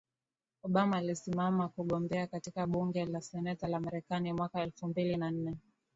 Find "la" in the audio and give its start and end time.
3.05-3.21, 3.67-3.79